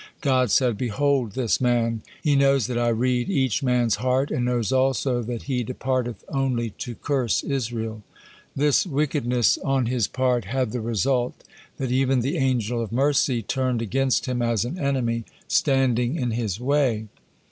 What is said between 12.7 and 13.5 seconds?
of Mercy